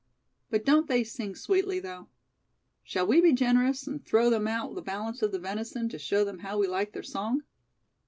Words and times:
But 0.49 0.65
don't 0.65 0.87
they 0.87 1.03
sing 1.03 1.35
sweetly, 1.35 1.79
though? 1.79 2.07
Shall 2.83 3.05
we 3.05 3.21
be 3.21 3.33
generous, 3.33 3.85
and 3.85 4.03
throw 4.03 4.31
them 4.31 4.47
out 4.47 4.73
the 4.73 4.81
balance 4.81 5.21
of 5.21 5.31
the 5.31 5.37
venison, 5.37 5.89
to 5.89 5.99
show 5.99 6.25
them 6.25 6.39
how 6.39 6.57
we 6.57 6.65
like 6.67 6.93
their 6.93 7.03
song?" 7.03 7.43